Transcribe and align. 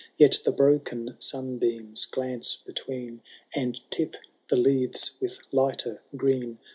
Yet 0.17 0.39
the 0.43 0.51
broken 0.51 1.15
sunbeams 1.19 2.05
glance 2.05 2.55
between. 2.55 3.21
And 3.53 3.79
tip 3.91 4.15
the 4.49 4.55
leaves 4.57 5.11
with 5.21 5.37
lighter 5.51 6.01
green. 6.17 6.57